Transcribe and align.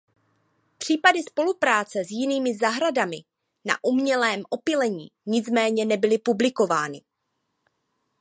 Případy 0.77 1.23
spolupráce 1.23 1.99
s 2.05 2.11
jinými 2.11 2.57
zahradami 2.57 3.17
na 3.65 3.73
umělém 3.83 4.41
opylení 4.51 5.07
nicméně 5.25 5.85
nebyly 5.85 6.17
publikovány. 6.17 7.01